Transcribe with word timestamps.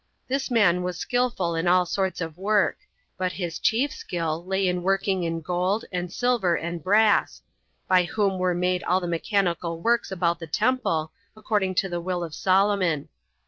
This 0.27 0.49
man 0.49 0.81
was 0.81 0.97
skillful 0.97 1.53
in 1.53 1.67
all 1.67 1.85
sorts 1.85 2.21
of 2.21 2.35
work; 2.35 2.77
but 3.19 3.33
his 3.33 3.59
chief 3.59 3.93
skill 3.93 4.43
lay 4.43 4.67
in 4.67 4.81
working 4.81 5.21
in 5.23 5.41
gold, 5.41 5.85
and 5.91 6.11
silver, 6.11 6.55
and 6.55 6.83
brass; 6.83 7.43
by 7.87 8.05
whom 8.05 8.39
were 8.39 8.55
made 8.55 8.81
all 8.85 8.99
the 8.99 9.05
mechanical 9.07 9.79
works 9.79 10.11
about 10.11 10.39
the 10.39 10.47
temple, 10.47 11.11
according 11.37 11.75
to 11.75 11.87
the 11.87 12.01
will 12.01 12.23
of 12.23 12.33
Solomon. 12.33 13.09